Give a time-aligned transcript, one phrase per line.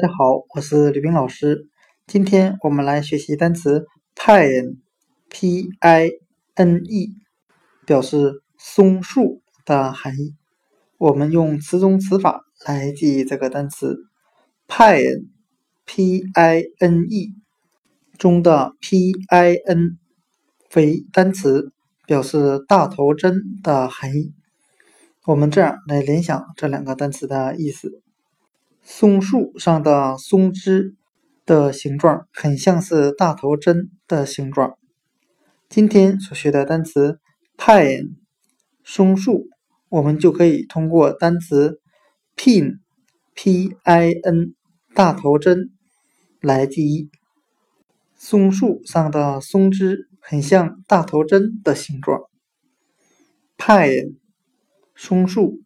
[0.00, 1.68] 大家好，我是吕冰老师。
[2.06, 3.84] 今天我们来学习单词
[4.14, 4.76] pine，p-i-n-e，
[7.84, 10.36] 表示松树的含义。
[10.98, 13.96] 我们用词中词法来记忆这个单词
[14.68, 15.24] pine，p-i-n-e
[18.18, 19.98] 中的 p-i-n
[20.76, 21.72] 为单词，
[22.06, 24.32] 表示大头针的含义。
[25.26, 28.00] 我们这样来联想这两个单词的意思。
[28.90, 30.94] 松树上的松枝
[31.44, 34.78] 的形状很像是大头针的形状。
[35.68, 37.20] 今天所学的单词
[37.58, 38.14] pine
[38.82, 39.46] 松树，
[39.90, 41.82] 我们就可以通过单词
[42.34, 42.78] pin
[43.34, 44.54] p i n
[44.94, 45.70] 大头针
[46.40, 47.10] 来记忆。
[48.16, 52.22] 松树上的松枝很像大头针的形状。
[53.58, 54.14] pine
[54.96, 55.60] 松树。